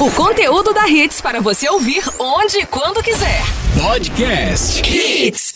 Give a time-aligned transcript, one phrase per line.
[0.00, 3.42] O conteúdo da Hits para você ouvir onde e quando quiser.
[3.82, 5.52] Podcast Hits.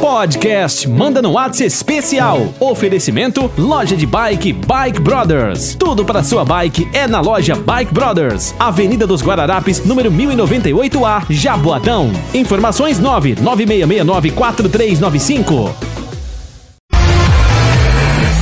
[0.00, 2.52] Podcast Manda no Whats especial.
[2.58, 5.76] Oferecimento Loja de Bike Bike Brothers.
[5.76, 8.56] Tudo para sua bike é na loja Bike Brothers.
[8.58, 12.10] Avenida dos Guararapes, número 1098A, Jaboatão.
[12.34, 15.70] Informações 996694395.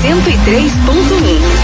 [0.04, 1.63] 103.1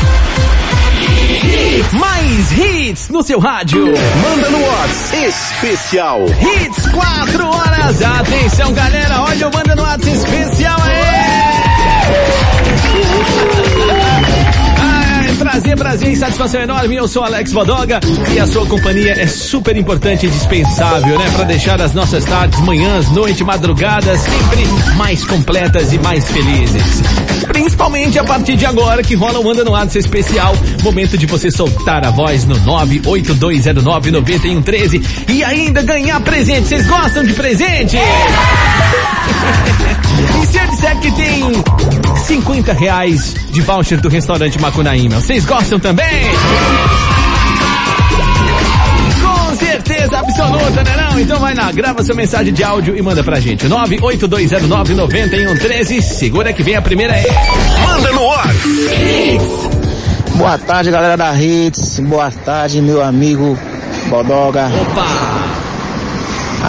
[1.93, 3.87] Mais hits no seu rádio.
[4.23, 6.21] Manda no Whats especial.
[6.27, 8.03] Hits 4 horas.
[8.03, 9.23] Atenção, galera.
[9.23, 11.01] Olha o Manda no Whats especial aí.
[15.61, 16.97] Prazer, e satisfação enorme.
[16.97, 18.01] Eu sou Alex Bodoga
[18.35, 21.31] e a sua companhia é super importante e dispensável, né?
[21.35, 24.65] Para deixar as nossas tardes, manhãs, noite, madrugadas sempre
[24.97, 27.03] mais completas e mais felizes.
[27.49, 30.55] Principalmente a partir de agora que rola o Manda no Ads especial.
[30.83, 36.69] Momento de você soltar a voz no 982099113 e ainda ganhar presente.
[36.69, 37.97] Vocês gostam de presente?
[40.43, 41.43] E se eu disser que tem
[42.21, 46.07] 50 reais de voucher do restaurante Macunaíma, vocês gostam também?
[49.21, 51.19] Com certeza absoluta, né não?
[51.19, 53.67] Então vai lá, grava sua mensagem de áudio e manda pra gente.
[53.69, 56.01] 982099113.
[56.03, 57.25] Segura que vem a primeira aí.
[57.87, 58.61] Manda no Whats.
[60.37, 61.99] Boa tarde, galera da Hits.
[62.01, 63.59] Boa tarde, meu amigo
[64.09, 64.67] Bodoga.
[64.69, 65.07] Opa!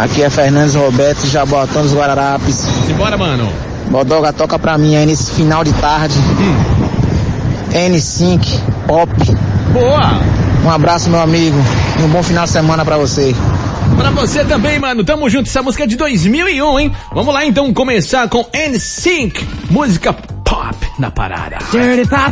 [0.03, 2.55] Aqui é Fernandes Roberto, Jabotão dos Guararapes.
[2.87, 3.51] Simbora, mano.
[3.91, 6.15] Bodoga, toca pra mim aí nesse final de tarde.
[7.73, 9.11] N5, Pop.
[9.73, 10.21] Boa!
[10.63, 11.57] Um abraço, meu amigo.
[11.99, 13.35] E um bom final de semana pra você.
[13.97, 15.03] Pra você também, mano.
[15.03, 15.49] Tamo junto.
[15.49, 16.91] Essa música é de 2001, hein?
[17.13, 21.57] Vamos lá então começar com NSYNC, música pop na parada.
[21.71, 22.31] Dirty Pop.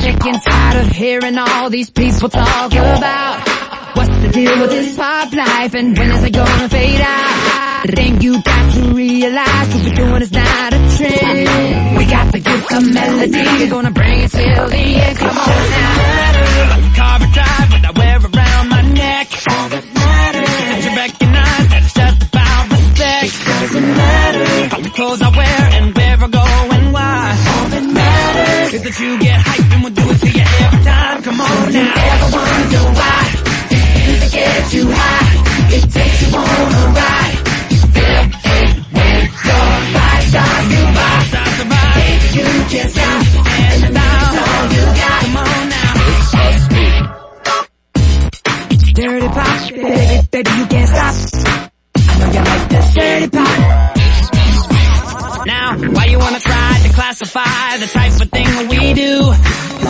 [0.00, 3.55] Sick and tired of hearing all these people talk about
[3.96, 7.86] what's the deal with this pop life and when is it gonna fade out?
[7.86, 11.98] I think you got to realize what we're doing is not a trend.
[11.98, 15.18] We got the gift of melody, we're gonna bring it till the end.
[15.18, 16.94] Come on now.
[16.96, 19.26] Carver drive, what I wear around my neck.
[19.48, 20.84] All that matters.
[20.84, 23.32] You recognize that it's just about respect.
[23.32, 24.82] It doesn't matter.
[24.82, 26.44] The clothes I wear and where I go
[26.76, 27.36] and why.
[27.54, 30.84] All that matters is that you get hyped and we'll do it to you every
[30.84, 31.22] time.
[31.22, 31.94] Come on now.
[31.94, 33.25] You ever wonder why?
[34.66, 35.30] Gets you high.
[35.76, 37.38] It takes you on a ride.
[37.94, 40.78] Feel it when your body starts to.
[41.30, 41.70] Starts to.
[42.34, 43.22] You can't stop.
[43.46, 45.22] And all you got.
[45.22, 45.94] Come on now.
[48.92, 51.14] Dirty pop, baby, baby, you can't stop.
[51.94, 53.58] I know you like this dirty pop.
[55.46, 59.32] Now, why you wanna try to classify the type of thing we do?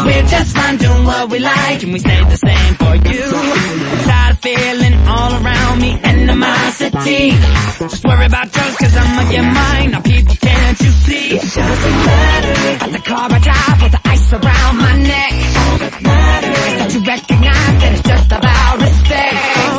[0.05, 3.25] We're just fine doing what we like and we stay the same for you.
[4.07, 7.31] Tired of feeling all around me animosity.
[7.79, 9.93] Just worry about drugs cause I'm on your mind.
[9.93, 11.37] Now people can't you see?
[11.37, 12.93] It doesn't matter.
[12.93, 15.33] The car I drive with the ice around my neck.
[15.57, 16.79] All that matters.
[16.79, 19.37] Don't you recognize that it's just about respect?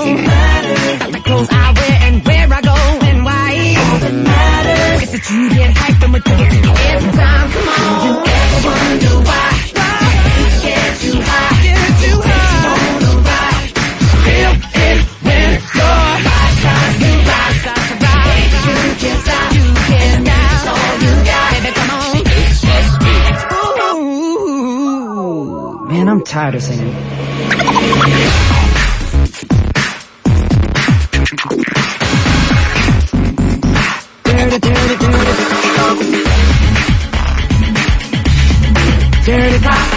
[0.07, 1.11] It matters.
[1.13, 3.49] The clothes I wear and where I go and why.
[3.85, 5.03] All that matters.
[5.03, 7.47] Is that you get hyped and we do it every time.
[7.51, 8.01] Come on.
[8.01, 9.56] Do You ever wonder why?
[26.37, 26.93] Tired of singing.
[34.23, 35.33] Dirty, dirty, dirty.
[39.25, 39.96] Dirty pop.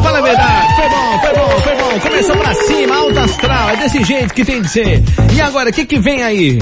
[0.00, 0.74] Fala a verdade.
[0.76, 2.00] Foi bom, foi bom, foi bom.
[2.00, 5.02] Começou pra cima, alto astral, é desse jeito que tem de ser.
[5.34, 6.58] E agora, o que que vem aí?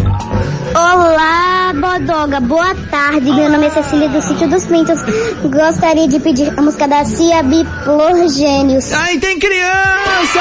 [0.74, 3.32] Olá, Bodoga, boa tarde.
[3.32, 5.00] Meu nome é Cecília do Sítio dos Pintos.
[5.44, 8.92] Gostaria de pedir a música da Cia Biplor Gênios.
[8.92, 10.40] Aí tem criança!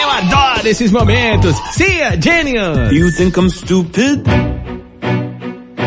[0.00, 1.56] Eu adoro esses momentos.
[1.72, 2.92] Cia, Genius!
[2.92, 4.22] You think I'm stupid?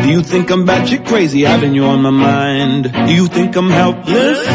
[0.02, 2.84] Do you think I'm batshit crazy having you on my mind?
[2.92, 4.46] Do you think I'm helpless?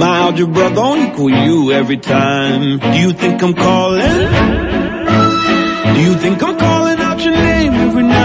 [0.00, 2.78] My algebra don't equal you every time.
[2.78, 4.18] Do you think I'm calling?
[5.94, 8.23] Do you think I'm calling out your name every night?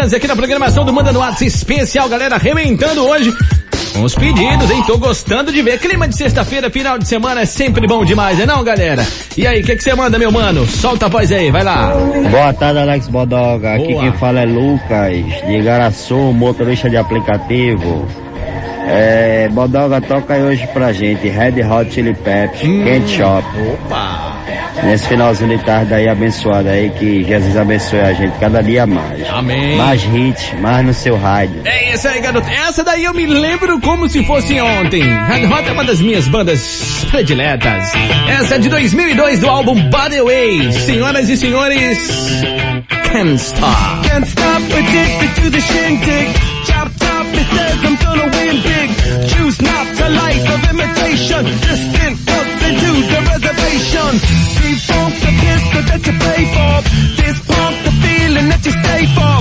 [0.00, 3.30] 13 aqui na programação do Manda no Atos especial, galera, arrebentando hoje
[3.92, 4.82] com os pedidos, hein?
[4.86, 5.78] Tô gostando de ver.
[5.78, 9.06] Clima de sexta-feira, final de semana é sempre bom demais, é não, galera?
[9.36, 10.64] E aí, o que você manda, meu mano?
[10.66, 11.92] Solta a voz aí, vai lá.
[12.30, 13.76] Boa tarde, Alex Bodoga.
[13.76, 13.84] Boa.
[13.84, 18.08] Aqui quem fala é Lucas, de Igaraçu, motorista de aplicativo.
[18.88, 23.46] É, Bodoga, toca aí hoje pra gente Red Hot Chili Peppers, hum, Shop.
[23.74, 24.09] Opa!
[24.84, 29.28] Nesse finalzinho de tarde aí abençoado aí, que Jesus abençoe a gente cada dia mais.
[29.30, 29.76] Amém.
[29.76, 31.60] Mais hits, mais no seu rádio.
[31.64, 32.48] É isso aí, garoto.
[32.48, 35.02] Essa daí eu me lembro como se fosse ontem.
[35.02, 37.92] Red Hot é uma das minhas bandas prediletas.
[38.28, 40.72] Essa é de 2002 do álbum Body Way.
[40.72, 42.10] Senhoras e senhores,
[43.12, 44.08] Can't Stop.
[44.08, 46.28] Can't stop addicted to the shindig.
[46.64, 48.88] Chop top, it says I'm gonna win big.
[49.30, 51.44] Choose not a life of imitation.
[51.44, 52.39] Distant us
[52.70, 54.10] into the reservation.
[54.62, 56.74] Defunct the pistol that you pay for.
[57.18, 59.34] This punk the feeling that you stay for.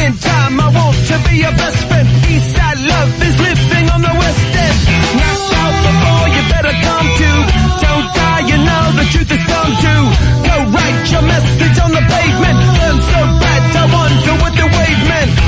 [0.00, 2.06] In time, I want to be your best friend.
[2.32, 4.78] Eastside love is living on the west end.
[5.18, 7.30] Knock out before you better come to.
[7.84, 9.94] Don't die, you know the truth is come to.
[10.48, 12.58] Go write your message on the pavement.
[12.80, 15.39] I'm so bad, I wonder what the wave meant.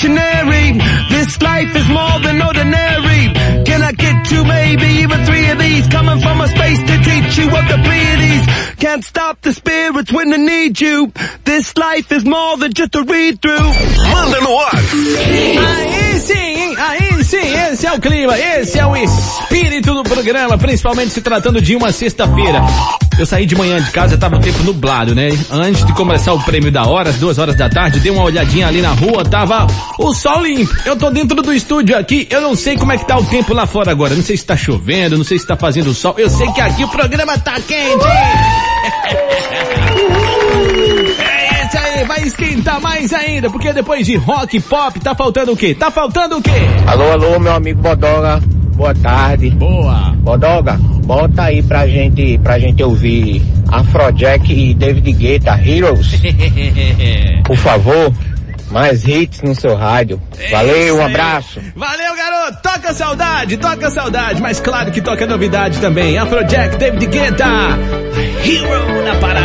[0.00, 0.78] dictionary.
[1.10, 3.34] This life is more than ordinary.
[3.64, 5.86] Can I get two, maybe even three of these?
[5.88, 8.76] Coming from a space to teach you what the pleiades.
[8.76, 11.12] Can't stop the spirits when they need you.
[11.44, 13.58] This life is more than just a read through.
[13.58, 14.70] Manda no ar.
[17.90, 22.62] é o clima, esse é o espírito do programa, principalmente se tratando de uma sexta-feira.
[23.18, 25.30] Eu saí de manhã de casa, tava o tempo nublado, né?
[25.50, 28.68] Antes de começar o prêmio da hora, às duas horas da tarde, dei uma olhadinha
[28.68, 29.66] ali na rua, tava
[29.98, 30.72] o sol limpo.
[30.84, 33.52] Eu tô dentro do estúdio aqui, eu não sei como é que tá o tempo
[33.52, 34.14] lá fora agora.
[34.14, 36.14] Não sei se tá chovendo, não sei se tá fazendo sol.
[36.16, 38.06] Eu sei que aqui o programa tá quente
[42.10, 45.76] vai esquentar mais ainda, porque depois de rock pop, tá faltando o quê?
[45.76, 46.50] Tá faltando o quê?
[46.84, 48.42] Alô, alô, meu amigo Bodoga.
[48.74, 49.50] Boa tarde.
[49.50, 50.12] Boa.
[50.16, 56.20] Bodoga, bota aí pra gente, pra gente ouvir Afrojack e David Guetta, Heroes.
[57.46, 58.12] Por favor.
[58.72, 60.20] Mais hits no seu rádio.
[60.48, 61.60] Valeu, um abraço.
[61.74, 62.62] Valeu, garoto.
[62.62, 64.40] Toca saudade, toca saudade.
[64.40, 66.16] Mas claro que toca novidade também.
[66.16, 67.46] Afrojack, David Guetta,
[68.44, 69.39] Hero na parada.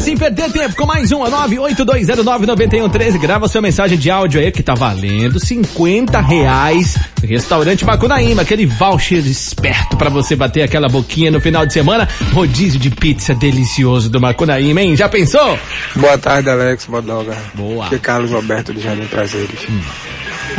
[0.00, 3.18] Lá, sem perder tempo, com mais um, 982099113.
[3.18, 6.96] Grava sua mensagem de áudio aí que tá valendo 50 reais.
[7.22, 12.08] Restaurante Macunaíma, aquele voucher esperto pra você bater aquela boquinha no final de semana.
[12.32, 14.96] Rodízio de pizza delicioso do Macunaíma, hein?
[14.96, 15.58] Já pensou?
[15.94, 17.36] Boa tarde, Alex Bodoga.
[17.54, 17.86] Boa.
[17.86, 19.66] Aqui é Carlos Roberto do Jardim Prazeres.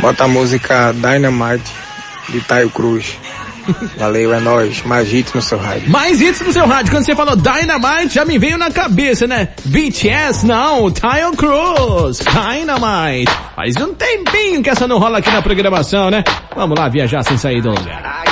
[0.00, 1.70] Bota a música Dynamite
[2.28, 3.16] de Taio Cruz.
[3.96, 4.82] Valeu, é nóis.
[4.82, 5.90] Mais hits no seu rádio.
[5.90, 6.92] Mais hits no seu rádio.
[6.92, 9.48] Quando você falou Dynamite, já me veio na cabeça, né?
[9.64, 10.90] BTS, não.
[10.90, 12.18] Tyle Cruz.
[12.18, 13.32] Dynamite.
[13.54, 16.24] Faz um tempinho que essa não rola aqui na programação, né?
[16.54, 18.31] Vamos lá viajar sem sair do lugar.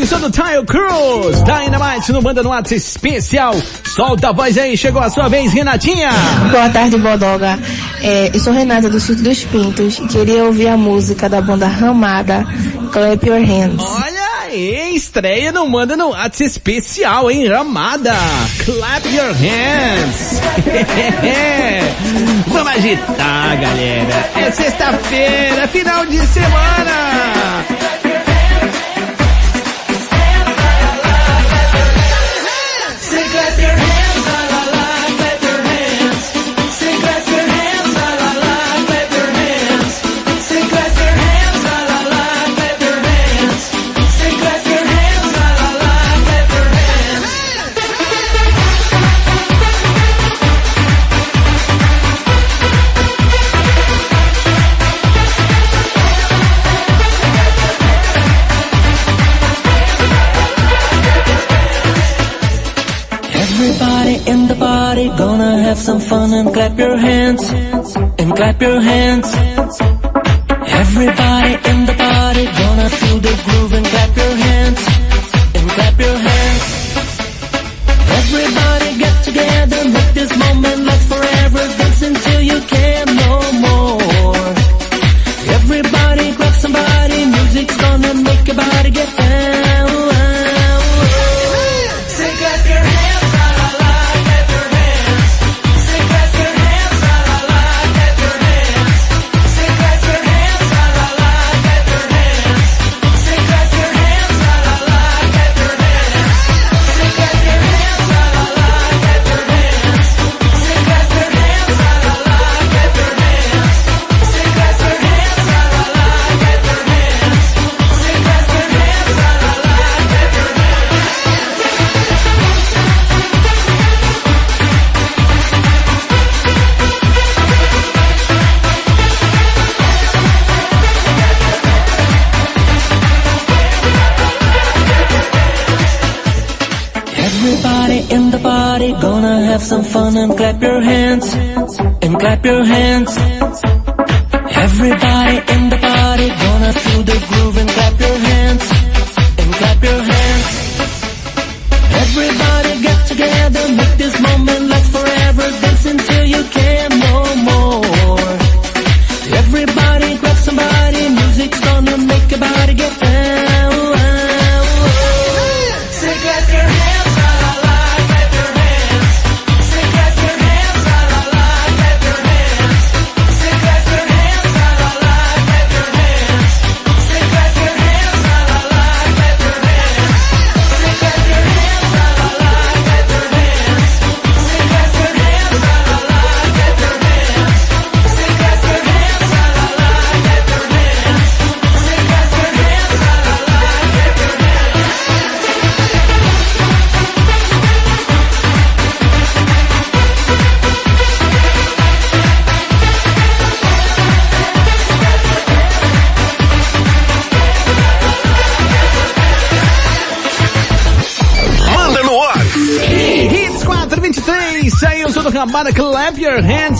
[0.00, 1.42] 419, sou do Tile Cruz.
[1.42, 3.54] Dynamite no Banda no WhatsApp especial.
[3.84, 6.10] Solta a voz aí, chegou a sua vez, Renatinha.
[6.50, 7.58] Boa tarde, Bodoga.
[8.02, 11.66] É, eu sou Renata do Sítio dos Pintos e queria ouvir a música da banda
[11.66, 12.46] Ramada,
[12.92, 13.82] Clap Your Hands.
[13.82, 17.48] Olha aí, estreia no Manda no WhatsApp especial, hein?
[17.48, 18.14] Ramada.
[18.64, 20.40] Clap your hands.
[22.48, 24.30] Vamos agitar, galera.
[24.36, 27.79] É sexta-feira, final de semana.
[65.80, 67.50] Some fun and clap your hands
[68.18, 69.26] and clap your hands.
[70.80, 74.80] Everybody in the party gonna feel the groove and clap your hands
[75.54, 76.29] and clap your hands.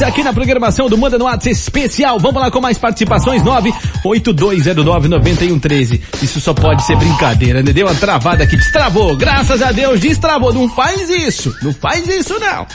[0.01, 2.19] Hands aqui na programação do Manda no WhatsApp especial.
[2.19, 6.01] Vamos lá com mais participações, 982099113.
[6.23, 7.73] Isso só pode ser brincadeira, né?
[7.73, 9.15] Deu uma travada aqui, destravou.
[9.17, 10.53] Graças a Deus, destravou.
[10.53, 12.67] Não faz isso, não faz isso não.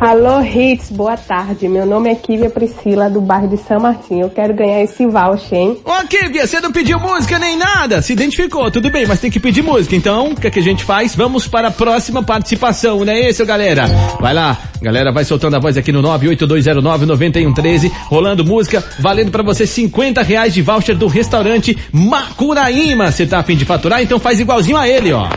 [0.00, 1.68] Alô, Hits, boa tarde.
[1.68, 4.26] Meu nome é Kívia Priscila, do bairro de São Martinho.
[4.26, 5.80] Eu quero ganhar esse voucher, hein?
[5.84, 8.02] Ô, Kívia, você não pediu música nem nada.
[8.02, 9.96] Se identificou, tudo bem, mas tem que pedir música.
[9.96, 11.14] Então, o que, é que a gente faz?
[11.14, 13.86] Vamos para a próxima participação, não é isso, galera?
[14.20, 19.66] Vai lá, galera, vai soltando a voz aqui no 982099113, rolando música, valendo para você
[19.66, 23.10] 50 reais de voucher do restaurante Macuraíma.
[23.10, 24.02] Você tá afim de faturar?
[24.02, 25.28] Então faz igualzinho a ele, ó.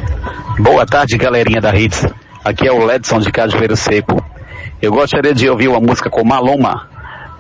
[0.60, 2.06] Boa tarde, galerinha da Hits.
[2.44, 4.24] Aqui é o Ledson de Cajueiro Seco.
[4.82, 6.88] Eu gostaria de ouvir uma música com Maluma,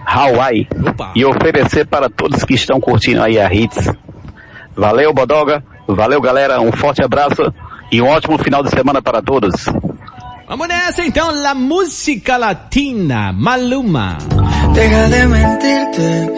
[0.05, 0.67] Hawaii,
[1.15, 3.89] e oferecer para todos que estão curtindo aí a Hits.
[4.75, 5.63] Valeu, Bodoga.
[5.87, 6.61] Valeu, galera.
[6.61, 7.53] Um forte abraço
[7.91, 9.65] e um ótimo final de semana para todos.
[10.51, 14.17] Vamos nessa então, la música latina, Maluma.
[14.73, 16.29] Deja de mentirte.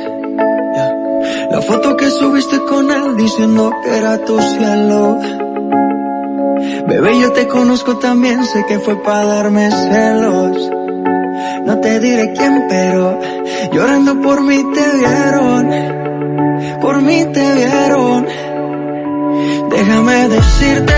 [1.50, 5.18] La foto que subiste con él diciendo que era tu cielo.
[6.88, 10.70] Bebé, yo te conozco también, sé que fue para darme celos.
[11.66, 13.20] No te diré quién, pero
[13.72, 16.80] llorando por mí te vieron.
[16.82, 18.28] Por mí te vieron.
[19.72, 20.94] Déjame decirte.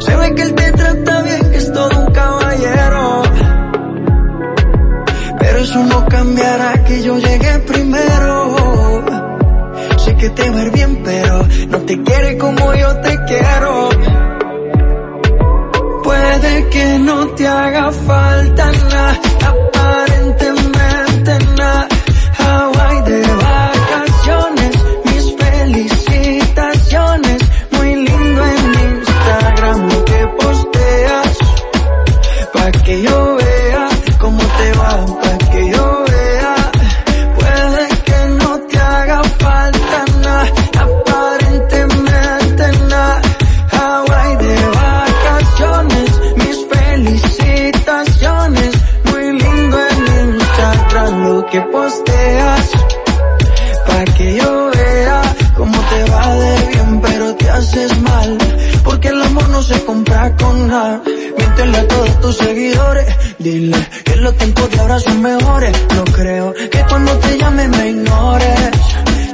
[0.00, 0.75] Se ve que él te
[5.68, 9.04] eso no cambiará que yo llegué primero.
[9.98, 13.88] Sé que te va a ir bien, pero no te quiere como yo te quiero.
[16.04, 19.20] Puede que no te haga falta nada,
[63.46, 65.72] Que los tiempos de ahora son mejores.
[65.94, 68.70] No creo que cuando te llame me ignores.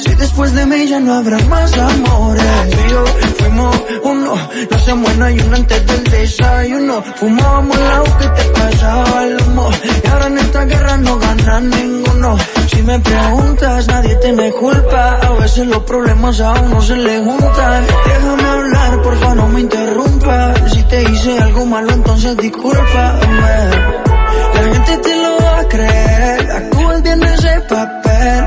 [0.01, 2.44] Si después de mí ya no habrá más amores.
[2.90, 4.35] Tú fuimos uno,
[4.70, 7.03] no se buena y uno antes del desayuno.
[7.16, 9.70] Fumábamos agua que te pasaba el humo.
[10.05, 12.37] Y ahora en esta guerra no gana ninguno.
[12.70, 15.20] Si me preguntas, nadie tiene culpa.
[15.22, 17.87] A veces los problemas a uno se le juntan.
[18.05, 20.53] Déjame hablar, porfa, no me interrumpa.
[20.93, 23.71] Te hice algo malo, entonces discúlpame.
[24.55, 26.51] La gente te lo va a creer.
[26.51, 28.45] Actúas bien ese papel,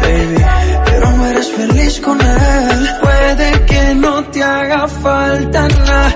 [0.00, 0.44] baby.
[0.84, 2.90] Pero no eres feliz con él.
[3.02, 6.14] Puede que no te haga falta nada,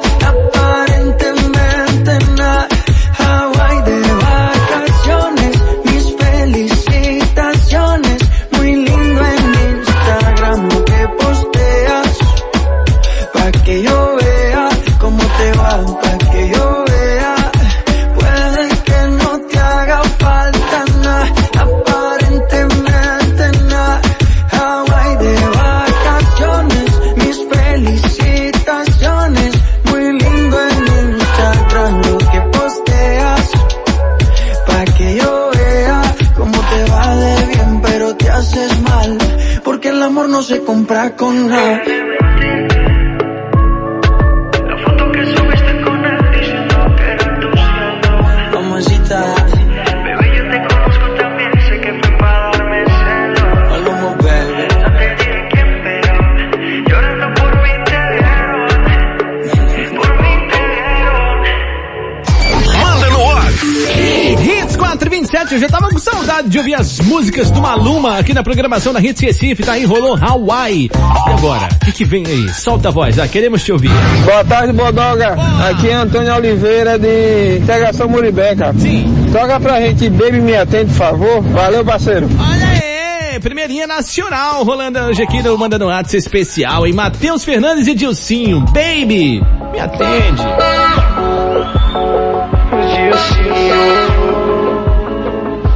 [67.35, 70.89] músicas do Maluma aqui na programação da Hits Recife, tá aí, rolou Hawaii.
[70.89, 72.49] E agora, o que, que vem aí?
[72.55, 73.91] Solta a voz, ah, queremos te ouvir.
[74.25, 75.35] Boa tarde, Bodoga.
[75.69, 78.73] Aqui é Antônio Oliveira de Integração Muribeca.
[78.79, 79.13] Sim.
[79.33, 81.43] Toca pra gente, Baby Me Atende, por favor.
[81.43, 82.29] Valeu, parceiro.
[82.39, 87.97] Olha aí, primeirinha nacional rolando hoje aqui no Mandando Atos Especial, em Matheus Fernandes e
[87.97, 88.61] Dilcinho.
[88.61, 89.43] Baby,
[89.73, 90.43] me atende.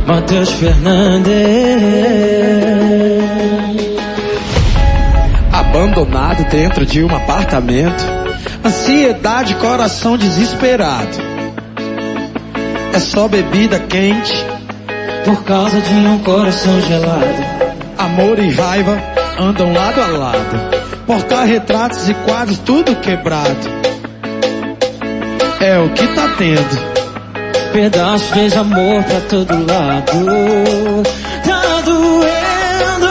[0.08, 1.30] Matheus Fernandes.
[5.52, 8.02] Abandonado dentro de um apartamento.
[8.64, 11.18] Ansiedade, coração desesperado.
[12.94, 14.32] É só bebida quente.
[15.26, 17.44] Por causa de um coração gelado.
[17.98, 18.98] Amor e raiva
[19.38, 21.04] andam lado a lado.
[21.06, 23.68] Portar-retratos e quadros, tudo quebrado.
[25.60, 26.97] É o que tá tendo.
[27.72, 31.02] Pedaços de amor pra todo lado.
[31.44, 33.08] Tá doendo,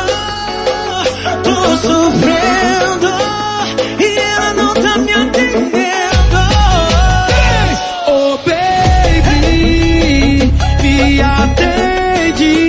[1.44, 3.10] tô sofrendo
[4.00, 6.38] e ela não tá me atendendo.
[8.08, 9.42] Oh baby,
[10.82, 12.67] me atende.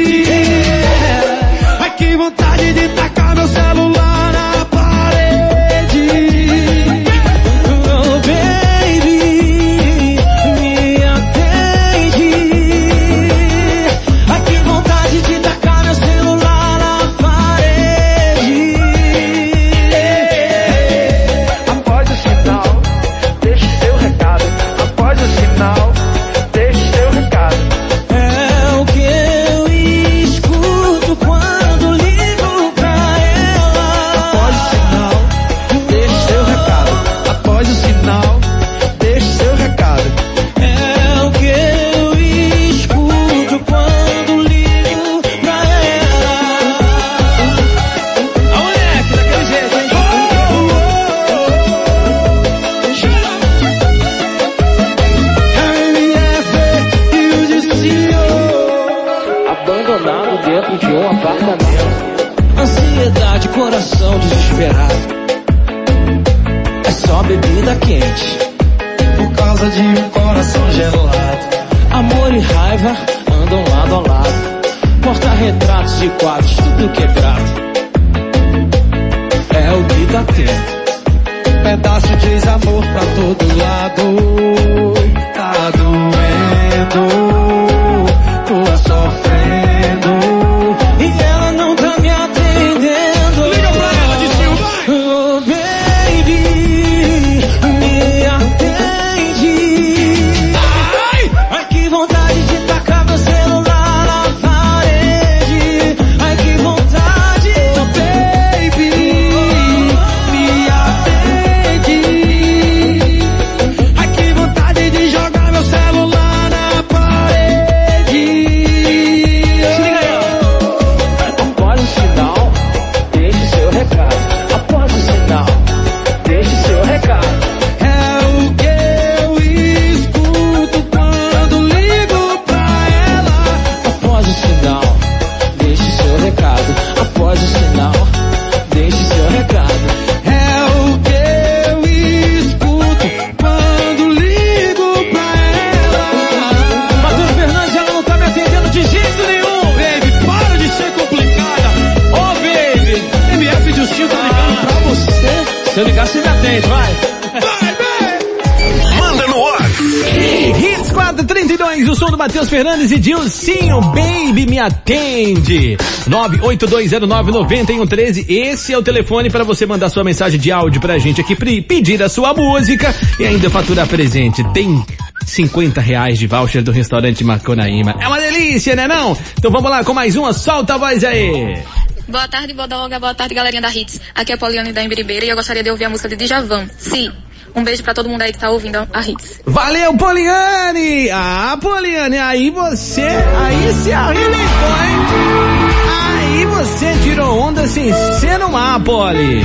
[162.19, 165.77] Matheus Fernandes e Dilcinho, baby, me atende.
[166.09, 171.37] 982099113, esse é o telefone para você mandar sua mensagem de áudio pra gente aqui,
[171.63, 174.43] pedir a sua música e ainda fatura presente.
[174.53, 174.85] Tem
[175.25, 177.95] 50 reais de voucher do restaurante Macunaíma.
[178.01, 179.17] É uma delícia, né não?
[179.39, 181.63] Então vamos lá com mais uma, solta a voz aí.
[182.09, 182.99] Boa tarde, Bodoga.
[182.99, 184.01] Boa tarde, galerinha da Hits.
[184.13, 186.69] Aqui é a Pauliane da Embiribeira e eu gostaria de ouvir a música de Djavan.
[186.79, 187.13] Sim.
[187.55, 189.41] Um beijo para todo mundo aí que tá ouvindo a Hits.
[189.47, 191.11] Valeu, Poliane!
[191.11, 195.79] Ah, Poliane, aí você, aí se arrebentou, hein?
[196.19, 199.43] Aí você tirou onda sem ser no mar, Poli.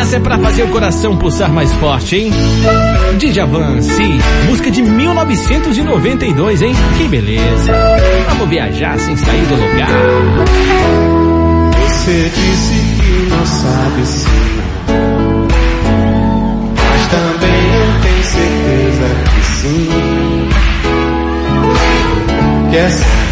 [0.00, 2.32] Essa é para fazer o coração pulsar mais forte, hein?
[3.18, 6.74] Djavan, sim, música de 1992, hein?
[6.96, 7.72] Que beleza.
[8.28, 9.88] Vamos viajar sem sair do lugar.
[11.88, 14.53] Você disse que não sabe se
[22.70, 23.23] Guess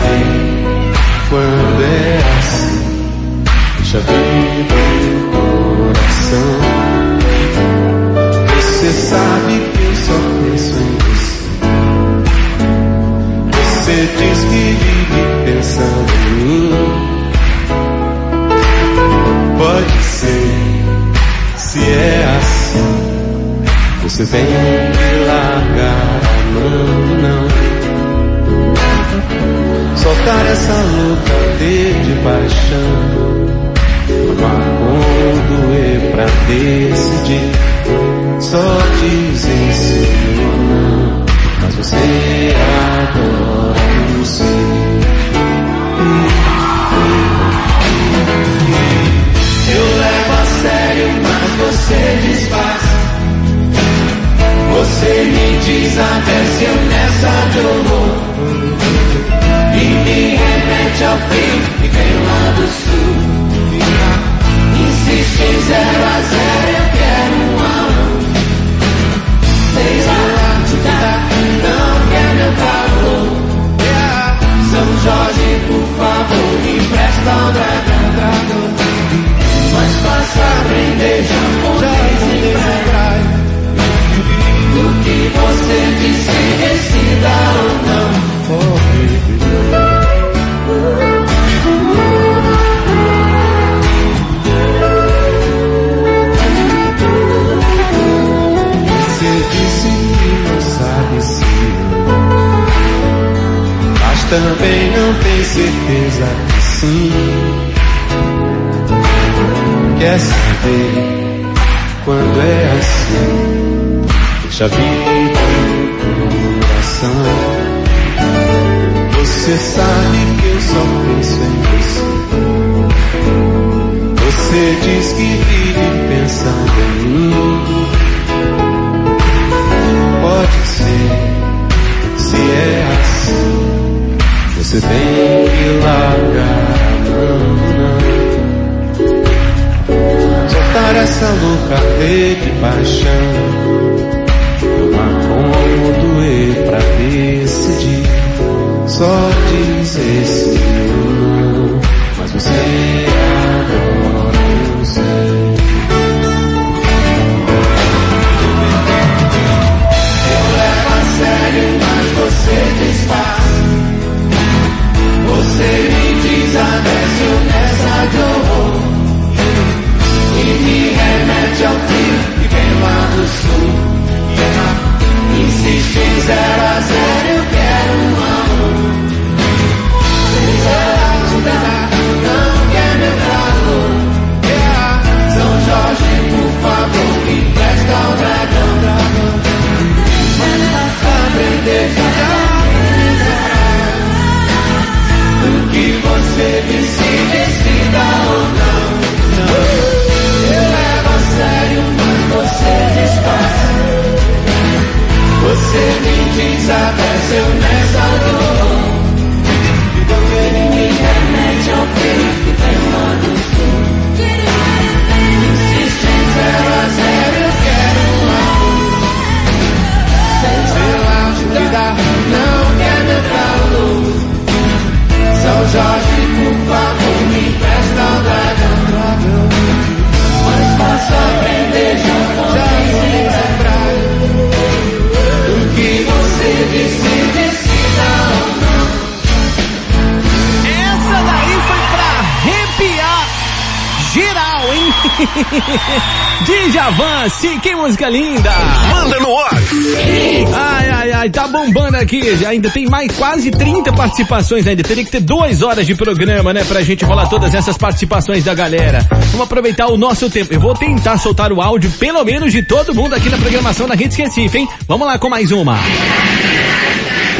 [252.13, 252.37] aqui.
[252.37, 254.83] Já Ainda tem mais quase 30 participações ainda.
[254.83, 256.63] Teria que ter duas horas de programa, né?
[256.65, 259.07] Pra gente falar todas essas participações da galera.
[259.31, 260.53] Vamos aproveitar o nosso tempo.
[260.53, 263.95] Eu vou tentar soltar o áudio, pelo menos, de todo mundo aqui na programação da
[263.95, 264.69] Rede Recife, hein?
[264.87, 265.79] Vamos lá com mais uma.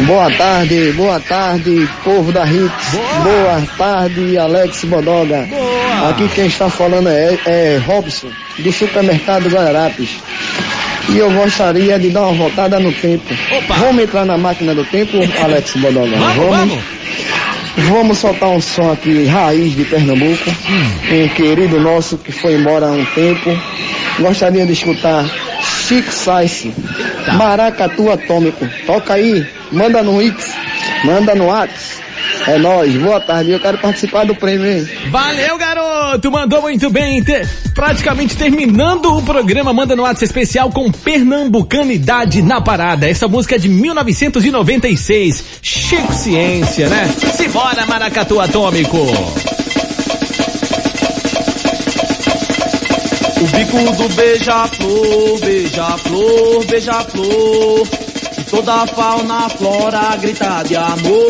[0.07, 2.99] Boa tarde, boa tarde, povo da Hits.
[3.23, 5.47] Boa, tarde, Alex Bodoga.
[5.49, 6.09] Boa.
[6.09, 10.17] Aqui quem está falando é, é Robson, do supermercado Guararapes.
[11.09, 13.25] E eu gostaria de dar uma voltada no tempo.
[13.79, 16.17] Vamos entrar na máquina do tempo, Alex Bodoga?
[16.17, 16.79] Vamos, vamos.
[17.77, 20.51] Vamos soltar um som aqui, raiz de Pernambuco.
[21.11, 23.51] Um querido nosso que foi embora há um tempo.
[24.19, 25.25] Gostaria de escutar
[25.89, 26.67] Chico Sainz,
[27.35, 28.69] Maracatu Atômico.
[28.87, 30.51] Toca aí, manda no X,
[31.05, 31.92] manda no Ax.
[32.47, 34.89] É nóis, boa tarde, eu quero participar do prêmio, hein?
[35.11, 36.31] Valeu, garoto!
[36.31, 37.23] Mandou muito bem.
[37.23, 43.09] Te- praticamente terminando o programa, manda no WhatsApp especial com Pernambucanidade na parada.
[43.09, 45.45] Essa música é de 1996.
[45.63, 47.09] Chico Ciência, né?
[47.37, 48.99] Simbora, Maracatu Atômico!
[53.41, 58.02] O bico do beija-flor, beija-flor, beija-flor.
[58.53, 61.23] Toda a fauna, flora grita de amor.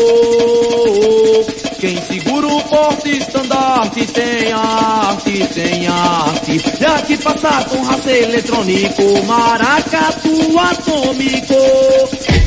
[1.79, 6.61] Quem segura o porte estandarte tem arte, tem arte.
[6.81, 12.42] E aqui passar com raça eletrônico, maracatu atômico.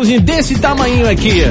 [0.00, 1.42] Coraçãozinho desse tamanho aqui.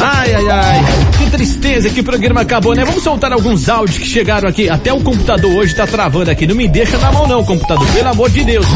[0.00, 0.84] Ai, ai, ai.
[1.18, 2.84] Que tristeza que o programa acabou, né?
[2.84, 4.68] Vamos soltar alguns áudios que chegaram aqui.
[4.68, 6.46] Até o computador hoje tá travando aqui.
[6.46, 7.86] Não me deixa na mão não, computador.
[7.92, 8.66] Pelo amor de Deus.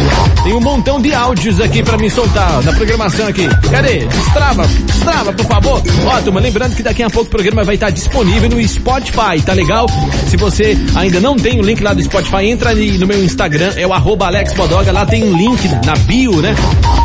[0.44, 3.48] Tem um montão de áudios aqui pra me soltar, na programação aqui.
[3.70, 4.00] Cadê?
[4.06, 5.82] Destrava, destrava, por favor.
[6.06, 9.52] Ó, turma, lembrando que daqui a pouco o programa vai estar disponível no Spotify, tá
[9.52, 9.86] legal?
[10.28, 13.72] Se você ainda não tem o link lá do Spotify, entra ali no meu Instagram,
[13.76, 14.52] é o arroba Alex
[14.92, 16.54] lá tem um link na bio, né?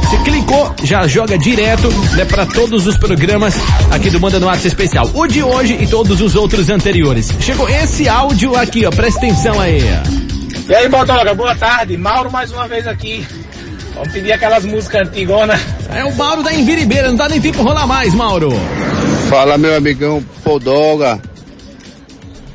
[0.10, 3.54] Você clicou, já joga direto, né, para todos os programas
[3.92, 5.10] aqui do Manda no Atos Especial.
[5.14, 7.30] O de hoje e todos os outros anteriores.
[7.42, 9.82] Chegou esse áudio aqui, ó, presta atenção aí.
[10.70, 11.98] E aí, Bodoga, boa tarde.
[11.98, 13.28] Mauro mais uma vez aqui.
[13.96, 15.60] Vamos pedir aquelas músicas antigonas.
[15.94, 18.50] É o Mauro da Embiribeira, não dá nem tempo rolar mais, Mauro.
[19.30, 21.20] Fala meu amigão Podoga.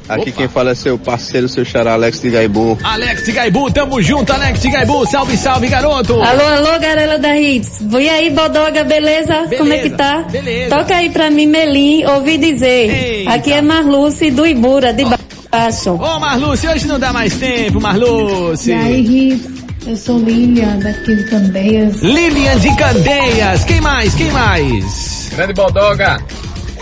[0.08, 2.78] Aqui quem fala é seu parceiro, seu xará Alex de Gaibu.
[2.82, 6.20] Alex de Gaibu, tamo junto, Alex de Gaibu, salve, salve, garoto.
[6.20, 7.80] Alô, alô, galera da Hits.
[7.80, 9.46] E aí, Bodoga, beleza?
[9.56, 10.24] Como é que tá?
[10.30, 10.76] Beleza.
[10.76, 12.90] Toca aí pra mim, Melim, ouvi dizer.
[12.90, 13.32] Eita.
[13.32, 15.92] Aqui é Marluce do Ibura, de baixo.
[15.92, 18.70] Ô Marluce, hoje não dá mais tempo, Marluce.
[18.70, 19.62] E aí, Hits?
[19.84, 22.00] Eu sou Lilian, daqui de Candeias.
[22.02, 25.28] Lilian de Candeias, quem mais, quem mais?
[25.34, 26.22] Grande Bodoga,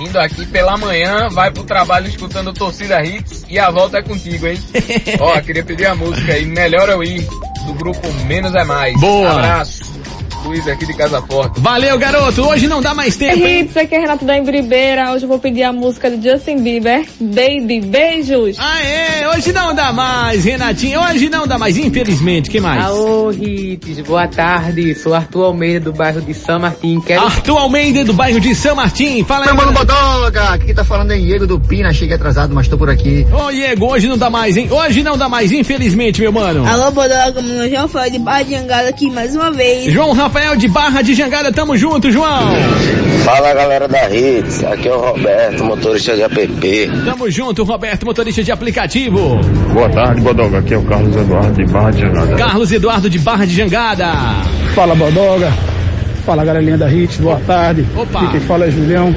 [0.01, 4.47] indo aqui pela manhã, vai pro trabalho escutando Torcida Hits e a volta é contigo,
[4.47, 4.59] hein?
[5.21, 7.27] Ó, queria pedir a música aí, Melhor Eu Ir,
[7.67, 8.99] do grupo Menos é Mais.
[8.99, 9.33] Boa.
[9.33, 9.90] Abraço.
[10.45, 11.61] Luiz aqui de Casa Forte.
[11.61, 13.61] Valeu, garoto, hoje não dá mais tempo, hein?
[13.61, 15.13] Hits, aqui é Renato da Embiribeira.
[15.13, 17.81] Hoje eu vou pedir a música de Justin Bieber, Baby.
[17.81, 18.57] Beijos.
[18.59, 22.85] Aê, hoje não dá mais, Renatinho, hoje não dá mais, infelizmente, que mais?
[22.85, 24.95] Alô, Hits, boa tarde.
[24.95, 27.01] Sou Arthur Almeida do bairro de São Martim.
[27.01, 27.25] Quero...
[27.25, 29.47] Arthur Almeida do bairro de São Martim, fala aí.
[29.47, 32.89] Meu mano Bodoga, aqui tá falando é Diego do Pina, cheguei atrasado, mas tô por
[32.89, 33.27] aqui.
[33.33, 34.69] Ô, Diego, hoje não dá mais, hein?
[34.71, 36.67] Hoje não dá mais, infelizmente, meu mano.
[36.67, 39.93] Alô, Bodoga, meu João Rafael de Barra de Angada aqui mais uma vez.
[39.93, 42.55] João Rafael de Barra de Jangada, tamo junto, João.
[43.25, 46.91] Fala galera da Hits, aqui é o Roberto, motorista de app.
[47.05, 49.41] Tamo junto, Roberto, motorista de aplicativo.
[49.73, 50.59] Boa tarde, Bodoga.
[50.59, 52.37] Aqui é o Carlos Eduardo de Barra de Jangada.
[52.37, 54.13] Carlos Eduardo de Barra de Jangada.
[54.75, 55.53] Fala Bodoga,
[56.25, 57.85] fala galerinha da Hits, boa tarde.
[57.97, 58.21] Opa.
[58.21, 59.13] Aqui quem fala é Julião,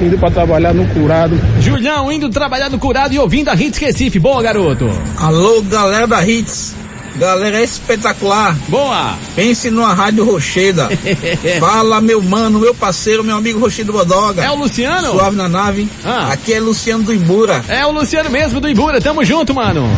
[0.00, 1.38] indo pra trabalhar no Curado.
[1.60, 4.20] Julião indo trabalhar no curado e ouvindo a Hits Recife.
[4.20, 4.88] Boa, garoto.
[5.18, 6.77] Alô, galera da Hits.
[7.18, 8.56] Galera espetacular.
[8.68, 9.18] Boa.
[9.34, 10.88] Pense numa rádio Rocheda.
[11.58, 14.42] Fala, meu mano, meu parceiro, meu amigo Rochedo Bodoga.
[14.42, 15.12] É o Luciano?
[15.12, 15.88] Suave na nave.
[16.04, 16.32] Ah.
[16.32, 17.64] Aqui é Luciano do Ibura.
[17.68, 19.88] É o Luciano mesmo do Ibura, tamo junto, mano.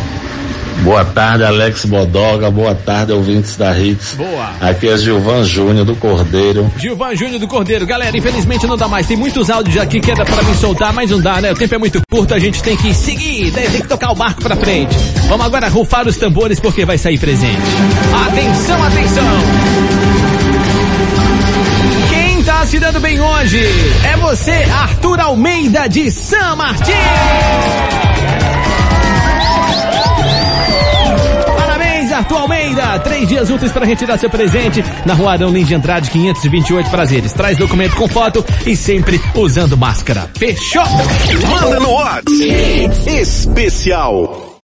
[0.81, 2.49] Boa tarde, Alex Bodoga.
[2.49, 4.15] Boa tarde, ouvintes da Hits.
[4.15, 4.51] Boa.
[4.59, 6.71] Aqui é Gilvan Júnior do Cordeiro.
[6.77, 7.85] Gilvan Júnior do Cordeiro.
[7.85, 9.05] Galera, infelizmente não dá mais.
[9.05, 11.51] Tem muitos áudios aqui que era pra me soltar, mas não dá, né?
[11.51, 13.67] O tempo é muito curto, a gente tem que seguir, né?
[13.71, 14.97] tem que tocar o barco pra frente.
[15.27, 17.61] Vamos agora rufar os tambores porque vai sair presente.
[18.27, 19.23] Atenção, atenção!
[22.09, 23.63] Quem tá se dando bem hoje
[24.11, 28.10] é você, Arthur Almeida de São Martin!
[32.21, 32.99] Arthur Almeida!
[32.99, 37.33] Três dias úteis para retirar seu presente na rua Arão Lins de Andrade, 528 Prazeres.
[37.33, 40.29] Traz documento com foto e sempre usando máscara.
[40.37, 40.83] Fechou?
[41.49, 43.09] Manda no WhatsApp.
[43.19, 44.50] Especial.